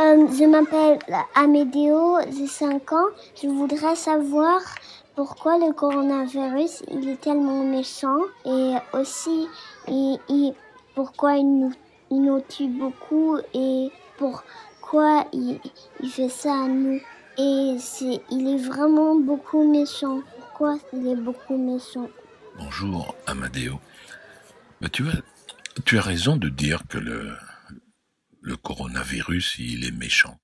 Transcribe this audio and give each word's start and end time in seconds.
Euh, 0.00 0.28
je 0.30 0.44
m'appelle 0.44 1.00
Amédéo, 1.34 2.18
j'ai 2.30 2.46
5 2.46 2.92
ans. 2.92 3.08
Je 3.42 3.48
voudrais 3.48 3.96
savoir 3.96 4.60
pourquoi 5.16 5.58
le 5.58 5.72
coronavirus 5.72 6.84
il 6.88 7.08
est 7.08 7.20
tellement 7.20 7.64
méchant 7.64 8.20
et 8.44 8.74
aussi 8.92 9.48
pourquoi 10.94 11.34
il 11.34 11.72
nous, 12.10 12.40
tue 12.42 12.68
beaucoup 12.68 13.38
et 13.52 13.90
pourquoi 14.18 15.26
il, 15.32 15.58
fait 16.08 16.28
ça 16.28 16.52
à 16.52 16.68
nous. 16.68 17.00
Et 17.36 17.76
c'est, 17.80 18.20
il 18.30 18.54
est 18.54 18.64
vraiment 18.68 19.16
beaucoup 19.16 19.68
méchant. 19.68 20.20
Pourquoi 20.38 20.78
il 20.92 21.08
est 21.08 21.16
beaucoup 21.16 21.56
méchant? 21.56 22.08
Bonjour 22.56 23.16
Amadeo. 23.26 23.80
Tu 24.92 25.98
as 25.98 26.02
raison 26.02 26.36
de 26.36 26.48
dire 26.48 26.82
que 26.88 26.98
le, 26.98 27.32
le 28.40 28.56
coronavirus, 28.56 29.56
il 29.58 29.84
est 29.84 29.92
méchant. 29.92 30.40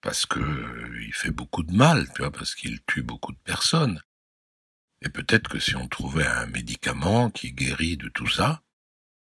Parce 0.00 0.26
que 0.26 0.40
euh, 0.40 1.02
il 1.02 1.12
fait 1.12 1.30
beaucoup 1.30 1.62
de 1.62 1.74
mal, 1.74 2.08
tu 2.14 2.22
vois, 2.22 2.30
parce 2.30 2.54
qu'il 2.54 2.80
tue 2.86 3.02
beaucoup 3.02 3.32
de 3.32 3.38
personnes. 3.38 4.02
Et 5.02 5.08
peut-être 5.08 5.48
que 5.48 5.58
si 5.58 5.76
on 5.76 5.88
trouvait 5.88 6.26
un 6.26 6.46
médicament 6.46 7.30
qui 7.30 7.52
guérit 7.52 7.96
de 7.96 8.08
tout 8.08 8.28
ça, 8.28 8.62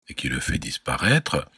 et 0.09 0.15
qui 0.15 0.29
le 0.29 0.41
fait 0.41 0.59
disparaître, 0.59 1.49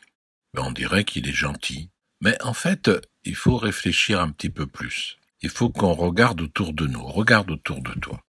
ben 0.55 0.63
on 0.65 0.73
dirait 0.73 1.05
qu'il 1.05 1.29
est 1.29 1.33
gentil. 1.33 1.91
Mais 2.21 2.41
en 2.43 2.55
fait, 2.55 2.91
il 3.25 3.35
faut 3.35 3.57
réfléchir 3.57 4.21
un 4.21 4.31
petit 4.31 4.51
peu 4.51 4.67
plus. 4.67 5.19
Il 5.43 5.51
faut 5.51 5.71
qu'on 5.71 5.95
regarde 5.95 6.41
autour 6.41 6.73
de 6.73 6.87
nous, 6.87 7.03
regarde 7.03 7.51
autour 7.51 7.81
de 7.81 7.93
toi. 7.93 8.21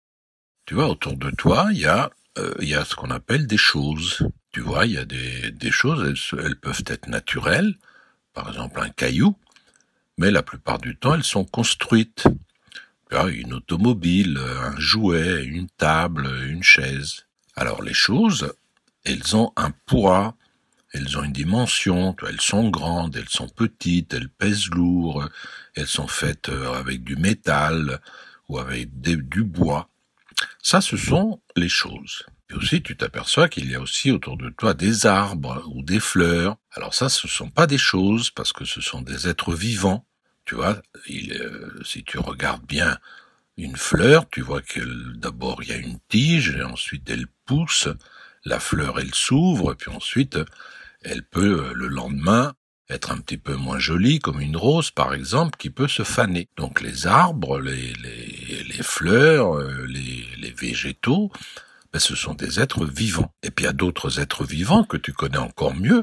Tu 0.64 0.74
vois, 0.74 0.88
autour 0.88 1.16
de 1.16 1.30
toi, 1.30 1.68
il 1.72 1.80
y 1.80 1.86
a, 1.86 2.10
euh, 2.38 2.54
il 2.60 2.68
y 2.68 2.74
a 2.74 2.84
ce 2.84 2.94
qu'on 2.94 3.10
appelle 3.10 3.46
des 3.46 3.58
choses. 3.58 4.26
Tu 4.52 4.60
vois, 4.60 4.84
il 4.84 4.92
y 4.92 4.98
a 4.98 5.06
des, 5.06 5.50
des 5.50 5.70
choses, 5.70 6.14
elles, 6.38 6.56
peuvent 6.56 6.84
être 6.86 7.08
naturelles, 7.08 7.74
par 8.34 8.48
exemple 8.48 8.80
un 8.80 8.90
caillou, 8.90 9.34
mais 10.18 10.30
la 10.30 10.42
plupart 10.42 10.78
du 10.78 10.96
temps, 10.96 11.14
elles 11.14 11.24
sont 11.24 11.44
construites. 11.44 12.24
Une 13.10 13.52
automobile, 13.52 14.38
un 14.38 14.78
jouet, 14.78 15.44
une 15.44 15.68
table, 15.68 16.26
une 16.48 16.62
chaise. 16.62 17.26
Alors 17.56 17.82
les 17.82 17.92
choses, 17.92 18.54
elles 19.04 19.36
ont 19.36 19.52
un 19.56 19.70
poids, 19.70 20.34
elles 20.92 21.18
ont 21.18 21.22
une 21.22 21.32
dimension, 21.32 22.16
elles 22.26 22.40
sont 22.40 22.70
grandes, 22.70 23.16
elles 23.16 23.28
sont 23.28 23.48
petites, 23.48 24.14
elles 24.14 24.30
pèsent 24.30 24.70
lourd, 24.70 25.28
elles 25.74 25.86
sont 25.86 26.06
faites 26.06 26.48
euh, 26.48 26.72
avec 26.72 27.04
du 27.04 27.16
métal 27.16 28.00
ou 28.48 28.58
avec 28.58 29.00
du 29.00 29.44
bois. 29.44 29.88
Ça, 30.62 30.80
ce 30.80 30.96
sont 30.96 31.40
les 31.56 31.68
choses. 31.68 32.24
Et 32.52 32.54
aussi, 32.54 32.82
tu 32.82 32.96
t'aperçois 32.96 33.48
qu'il 33.48 33.70
y 33.70 33.74
a 33.74 33.80
aussi 33.80 34.10
autour 34.10 34.36
de 34.36 34.50
toi 34.50 34.74
des 34.74 35.06
arbres 35.06 35.64
ou 35.74 35.82
des 35.82 36.00
fleurs. 36.00 36.56
Alors 36.72 36.92
ça, 36.92 37.08
ce 37.08 37.26
ne 37.26 37.30
sont 37.30 37.50
pas 37.50 37.66
des 37.66 37.78
choses 37.78 38.30
parce 38.30 38.52
que 38.52 38.66
ce 38.66 38.82
sont 38.82 39.00
des 39.00 39.26
êtres 39.26 39.54
vivants. 39.54 40.04
Tu 40.44 40.56
vois, 40.56 40.82
euh, 41.10 41.70
si 41.84 42.04
tu 42.04 42.18
regardes 42.18 42.66
bien 42.66 42.98
une 43.56 43.76
fleur, 43.76 44.28
tu 44.28 44.42
vois 44.42 44.60
que 44.60 44.80
d'abord 45.16 45.62
il 45.62 45.70
y 45.70 45.72
a 45.72 45.76
une 45.76 45.98
tige, 46.08 46.56
et 46.58 46.62
ensuite 46.62 47.08
elle 47.08 47.26
pousse, 47.46 47.88
la 48.44 48.60
fleur 48.60 48.98
elle 48.98 49.14
s'ouvre, 49.14 49.74
puis 49.74 49.90
ensuite 49.90 50.38
elle 51.02 51.22
peut 51.22 51.64
euh, 51.64 51.72
le 51.74 51.86
lendemain 51.86 52.54
être 52.90 53.12
un 53.12 53.18
petit 53.18 53.38
peu 53.38 53.54
moins 53.54 53.78
jolie, 53.78 54.18
comme 54.18 54.40
une 54.40 54.56
rose 54.56 54.90
par 54.90 55.14
exemple, 55.14 55.56
qui 55.58 55.70
peut 55.70 55.88
se 55.88 56.02
faner. 56.02 56.48
Donc 56.56 56.80
les 56.82 57.06
arbres, 57.06 57.60
les, 57.60 57.94
les, 57.94 58.64
les 58.64 58.82
fleurs, 58.82 59.56
euh, 59.56 59.86
les, 59.86 60.26
les 60.38 60.50
végétaux, 60.50 61.30
ben, 61.92 61.98
ce 61.98 62.14
sont 62.16 62.34
des 62.34 62.60
êtres 62.60 62.86
vivants. 62.86 63.32
Et 63.42 63.50
puis 63.50 63.64
il 63.64 63.66
y 63.66 63.70
a 63.70 63.74
d'autres 63.74 64.20
êtres 64.20 64.44
vivants 64.44 64.84
que 64.84 64.96
tu 64.96 65.12
connais 65.12 65.38
encore 65.38 65.74
mieux, 65.74 66.02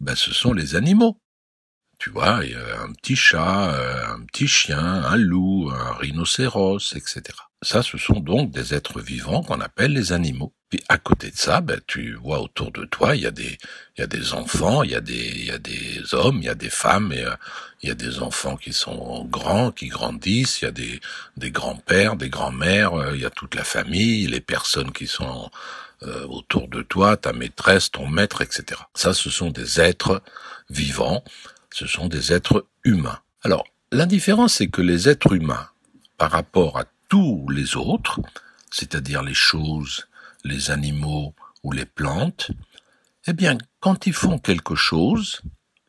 ben, 0.00 0.14
ce 0.14 0.32
sont 0.32 0.52
les 0.52 0.74
animaux. 0.74 1.20
Tu 1.98 2.10
vois, 2.10 2.40
il 2.44 2.52
y 2.52 2.54
a 2.54 2.80
un 2.82 2.92
petit 2.92 3.16
chat, 3.16 3.72
euh, 3.74 4.14
un 4.14 4.24
petit 4.24 4.46
chien, 4.46 4.78
un 4.78 5.16
loup, 5.16 5.70
un 5.70 5.92
rhinocéros, 5.94 6.94
etc. 6.94 7.22
Ça, 7.62 7.82
ce 7.82 7.98
sont 7.98 8.20
donc 8.20 8.50
des 8.50 8.74
êtres 8.74 9.00
vivants 9.00 9.42
qu'on 9.42 9.60
appelle 9.60 9.92
les 9.92 10.12
animaux. 10.12 10.52
Puis 10.68 10.80
à 10.88 10.98
côté 10.98 11.30
de 11.30 11.36
ça, 11.36 11.60
ben, 11.60 11.80
tu 11.86 12.14
vois 12.14 12.40
autour 12.40 12.70
de 12.70 12.84
toi, 12.84 13.16
il 13.16 13.22
y 13.22 13.26
a 13.26 13.30
des, 13.30 13.58
il 13.96 14.00
y 14.00 14.02
a 14.02 14.06
des 14.06 14.34
enfants, 14.34 14.82
il 14.82 14.90
y 14.90 14.94
a 14.94 15.00
des, 15.00 15.32
il 15.36 15.46
y 15.46 15.50
a 15.50 15.58
des 15.58 16.14
hommes, 16.14 16.38
il 16.38 16.44
y 16.44 16.50
a 16.50 16.54
des 16.54 16.70
femmes, 16.70 17.12
euh, 17.12 17.34
il 17.82 17.88
y 17.88 17.92
a 17.92 17.94
des 17.94 18.20
enfants 18.20 18.56
qui 18.56 18.72
sont 18.72 19.24
grands, 19.24 19.72
qui 19.72 19.88
grandissent, 19.88 20.60
il 20.60 20.66
y 20.66 20.68
a 20.68 20.72
des, 20.72 21.00
des 21.36 21.50
grands-pères, 21.50 22.16
des 22.16 22.28
grands-mères, 22.28 22.94
euh, 22.94 23.16
il 23.16 23.22
y 23.22 23.26
a 23.26 23.30
toute 23.30 23.54
la 23.54 23.64
famille, 23.64 24.26
les 24.26 24.40
personnes 24.40 24.92
qui 24.92 25.06
sont 25.06 25.50
autour 26.28 26.68
de 26.68 26.82
toi, 26.82 27.16
ta 27.16 27.32
maîtresse, 27.32 27.90
ton 27.90 28.06
maître, 28.06 28.40
etc. 28.40 28.80
Ça, 28.94 29.12
ce 29.14 29.30
sont 29.30 29.50
des 29.50 29.80
êtres 29.80 30.22
vivants 30.70 31.24
ce 31.78 31.86
sont 31.86 32.08
des 32.08 32.32
êtres 32.32 32.66
humains. 32.84 33.18
Alors, 33.42 33.64
la 33.92 34.06
différence, 34.06 34.54
c'est 34.54 34.68
que 34.68 34.82
les 34.82 35.08
êtres 35.08 35.32
humains, 35.32 35.68
par 36.16 36.30
rapport 36.30 36.78
à 36.78 36.84
tous 37.08 37.48
les 37.48 37.76
autres, 37.76 38.20
c'est-à-dire 38.70 39.22
les 39.22 39.34
choses, 39.34 40.06
les 40.44 40.70
animaux 40.70 41.34
ou 41.62 41.72
les 41.72 41.86
plantes, 41.86 42.50
eh 43.26 43.32
bien, 43.32 43.58
quand 43.80 44.06
ils 44.06 44.12
font 44.12 44.38
quelque 44.38 44.74
chose, 44.74 45.40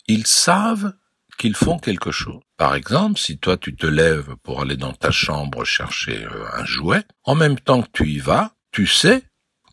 ils 0.07 0.27
savent 0.27 0.93
qu'ils 1.37 1.55
font 1.55 1.79
quelque 1.79 2.11
chose. 2.11 2.41
Par 2.57 2.75
exemple, 2.75 3.17
si 3.17 3.37
toi 3.37 3.57
tu 3.57 3.75
te 3.75 3.87
lèves 3.87 4.35
pour 4.43 4.61
aller 4.61 4.75
dans 4.75 4.93
ta 4.93 5.11
chambre 5.11 5.63
chercher 5.63 6.25
euh, 6.25 6.45
un 6.53 6.65
jouet, 6.65 7.03
en 7.23 7.35
même 7.35 7.59
temps 7.59 7.81
que 7.81 7.89
tu 7.93 8.09
y 8.09 8.19
vas, 8.19 8.51
tu 8.71 8.85
sais 8.85 9.23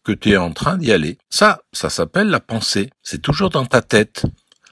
que 0.05 0.12
tu 0.12 0.31
es 0.31 0.37
en 0.37 0.53
train 0.53 0.79
d'y 0.79 0.93
aller. 0.93 1.19
Ça, 1.29 1.62
ça 1.73 1.91
s'appelle 1.91 2.29
la 2.29 2.39
pensée. 2.39 2.91
C'est 3.03 3.21
toujours 3.21 3.51
dans 3.51 3.67
ta 3.67 3.83
tête. 3.83 4.25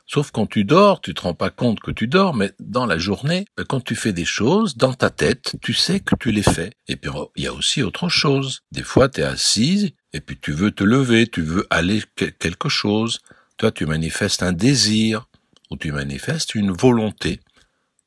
Sauf 0.06 0.30
quand 0.30 0.46
tu 0.46 0.64
dors, 0.64 1.00
tu 1.00 1.14
te 1.14 1.22
rends 1.22 1.34
pas 1.34 1.50
compte 1.50 1.80
que 1.80 1.90
tu 1.90 2.06
dors, 2.06 2.34
mais 2.34 2.52
dans 2.60 2.84
la 2.84 2.98
journée, 2.98 3.46
ben, 3.56 3.64
quand 3.64 3.80
tu 3.80 3.94
fais 3.94 4.12
des 4.12 4.26
choses, 4.26 4.76
dans 4.76 4.92
ta 4.92 5.10
tête, 5.10 5.56
tu 5.62 5.72
sais 5.72 6.00
que 6.00 6.14
tu 6.14 6.30
les 6.30 6.42
fais. 6.42 6.72
Et 6.88 6.96
puis, 6.96 7.10
il 7.36 7.44
y 7.44 7.46
a 7.46 7.52
aussi 7.54 7.82
autre 7.82 8.08
chose. 8.08 8.60
Des 8.70 8.82
fois, 8.82 9.08
tu 9.08 9.22
es 9.22 9.24
assise, 9.24 9.92
et 10.12 10.20
puis 10.20 10.38
tu 10.38 10.52
veux 10.52 10.72
te 10.72 10.84
lever, 10.84 11.26
tu 11.26 11.42
veux 11.42 11.66
aller 11.70 12.02
quelque 12.16 12.68
chose. 12.68 13.20
Toi, 13.56 13.72
tu 13.72 13.86
manifestes 13.86 14.42
un 14.42 14.52
désir, 14.52 15.26
ou 15.70 15.76
tu 15.76 15.90
manifestes 15.90 16.54
une 16.54 16.70
volonté. 16.70 17.40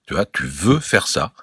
Tu 0.05 0.13
vois, 0.13 0.25
tu 0.25 0.45
veux 0.45 0.79
faire 0.79 1.07
ça. 1.07 1.33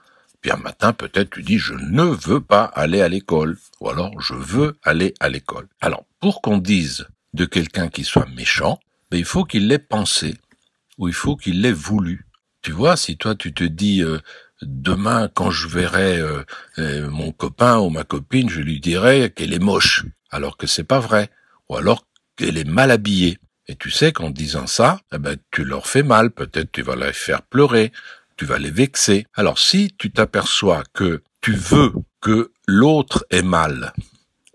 Puis 0.40 0.52
un 0.52 0.56
matin, 0.56 0.92
peut-être, 0.92 1.30
tu 1.30 1.42
dis, 1.42 1.58
je 1.58 1.74
ne 1.74 2.04
veux 2.04 2.40
pas 2.40 2.64
aller 2.64 3.00
à 3.00 3.08
l'école. 3.08 3.58
Ou 3.80 3.88
alors, 3.88 4.20
je 4.20 4.34
veux 4.34 4.78
aller 4.82 5.14
à 5.18 5.28
l'école. 5.28 5.68
Alors, 5.80 6.04
pour 6.20 6.42
qu'on 6.42 6.58
dise 6.58 7.08
de 7.32 7.44
quelqu'un 7.44 7.88
qui 7.88 8.04
soit 8.04 8.28
méchant, 8.36 8.78
ben, 9.10 9.18
il 9.18 9.24
faut 9.24 9.44
qu'il 9.44 9.68
l'ait 9.68 9.78
pensé 9.78 10.34
ou 10.98 11.08
il 11.08 11.14
faut 11.14 11.36
qu'il 11.36 11.60
l'ait 11.60 11.72
voulu. 11.72 12.26
Tu 12.62 12.72
vois, 12.72 12.96
si 12.96 13.16
toi 13.16 13.34
tu 13.34 13.52
te 13.52 13.64
dis 13.64 14.02
euh, 14.02 14.18
demain 14.62 15.28
quand 15.32 15.50
je 15.50 15.68
verrai 15.68 16.18
euh, 16.18 16.42
euh, 16.78 17.10
mon 17.10 17.32
copain 17.32 17.78
ou 17.78 17.90
ma 17.90 18.04
copine, 18.04 18.48
je 18.48 18.60
lui 18.60 18.80
dirai 18.80 19.30
qu'elle 19.30 19.52
est 19.52 19.58
moche, 19.58 20.04
alors 20.30 20.56
que 20.56 20.66
c'est 20.66 20.84
pas 20.84 21.00
vrai, 21.00 21.30
ou 21.68 21.76
alors 21.76 22.06
qu'elle 22.36 22.58
est 22.58 22.68
mal 22.68 22.90
habillée. 22.90 23.38
Et 23.66 23.76
tu 23.76 23.90
sais 23.90 24.12
qu'en 24.12 24.30
disant 24.30 24.66
ça, 24.66 25.00
eh 25.12 25.18
ben, 25.18 25.36
tu 25.50 25.64
leur 25.64 25.86
fais 25.86 26.02
mal, 26.02 26.30
peut-être 26.30 26.70
tu 26.72 26.82
vas 26.82 26.96
les 26.96 27.12
faire 27.12 27.42
pleurer, 27.42 27.92
tu 28.36 28.44
vas 28.44 28.58
les 28.58 28.70
vexer. 28.70 29.26
Alors 29.34 29.58
si 29.58 29.94
tu 29.98 30.10
t'aperçois 30.10 30.82
que 30.92 31.22
tu 31.40 31.52
veux 31.52 31.92
que 32.20 32.52
l'autre 32.66 33.26
ait 33.30 33.42
mal 33.42 33.92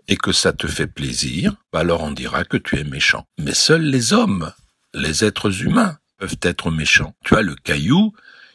et 0.08 0.16
que 0.16 0.32
ça 0.32 0.52
te 0.52 0.66
fait 0.66 0.88
plaisir, 0.88 1.54
bah 1.72 1.80
alors 1.80 2.02
on 2.02 2.10
dira 2.10 2.44
que 2.44 2.56
tu 2.56 2.78
es 2.78 2.84
méchant. 2.84 3.24
Mais 3.38 3.54
seuls 3.54 3.84
les 3.84 4.12
hommes, 4.12 4.52
les 4.92 5.24
êtres 5.24 5.62
humains, 5.62 5.96
être 6.42 6.70
méchants. 6.70 7.14
Tu 7.24 7.34
vois, 7.34 7.42
le 7.42 7.54
caillou, 7.54 8.12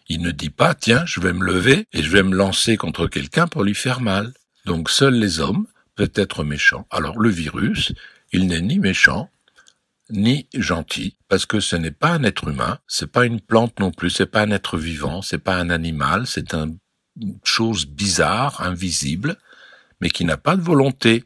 il 0.07 0.21
ne 0.21 0.31
dit 0.31 0.49
pas, 0.49 0.75
tiens, 0.75 1.05
je 1.05 1.19
vais 1.19 1.33
me 1.33 1.43
lever 1.43 1.87
et 1.91 2.03
je 2.03 2.09
vais 2.09 2.23
me 2.23 2.35
lancer 2.35 2.77
contre 2.77 3.07
quelqu'un 3.07 3.47
pour 3.47 3.63
lui 3.63 3.75
faire 3.75 4.01
mal. 4.01 4.33
Donc 4.65 4.89
seuls 4.89 5.15
les 5.15 5.39
hommes 5.39 5.67
peuvent 5.95 6.11
être 6.15 6.43
méchants. 6.43 6.87
Alors 6.91 7.19
le 7.19 7.29
virus, 7.29 7.93
il 8.31 8.47
n'est 8.47 8.61
ni 8.61 8.79
méchant, 8.79 9.29
ni 10.09 10.47
gentil, 10.53 11.17
parce 11.27 11.45
que 11.45 11.59
ce 11.59 11.75
n'est 11.75 11.91
pas 11.91 12.11
un 12.11 12.23
être 12.23 12.47
humain, 12.47 12.79
c'est 12.87 13.11
pas 13.11 13.25
une 13.25 13.41
plante 13.41 13.79
non 13.79 13.91
plus, 13.91 14.09
c'est 14.09 14.25
pas 14.25 14.41
un 14.41 14.51
être 14.51 14.77
vivant, 14.77 15.21
c'est 15.21 15.39
pas 15.39 15.55
un 15.55 15.69
animal, 15.69 16.27
c'est 16.27 16.53
une 16.53 16.77
chose 17.43 17.87
bizarre, 17.87 18.61
invisible, 18.61 19.37
mais 20.01 20.09
qui 20.09 20.25
n'a 20.25 20.37
pas 20.37 20.55
de 20.55 20.61
volonté 20.61 21.23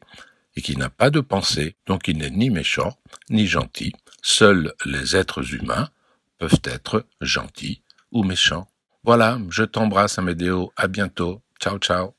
et 0.56 0.62
qui 0.62 0.78
n'a 0.78 0.90
pas 0.90 1.10
de 1.10 1.19
pensée. 1.19 1.75
Donc 1.88 2.08
il 2.08 2.18
n'est 2.18 2.30
ni 2.30 2.50
méchant, 2.50 2.98
ni 3.30 3.48
gentil. 3.48 3.94
Seuls 4.22 4.74
les 4.86 5.16
êtres 5.16 5.54
humains 5.54 5.90
peuvent 6.39 6.62
être 6.63 7.06
gentils 7.21 7.83
ou 8.12 8.24
méchants. 8.24 8.68
Voilà, 9.03 9.39
je 9.50 9.63
t'embrasse 9.63 10.18
Amédéo, 10.18 10.71
à 10.75 10.88
bientôt. 10.88 11.41
Ciao 11.59 11.77
ciao. 11.77 12.19